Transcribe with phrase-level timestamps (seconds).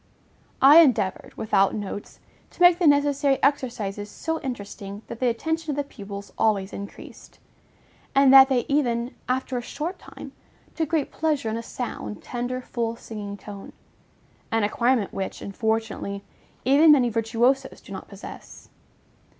[0.63, 2.19] I endeavored, without notes,
[2.49, 7.37] to make the necessary exercises so interesting that the attention of the pupils always increased;
[8.15, 10.31] and that they even, after a short time,
[10.73, 13.73] took great pleasure in a sound, tender, full, singing tone;
[14.51, 16.23] an acquirement which, unfortunately,
[16.65, 18.69] even many virtuosos do not possess.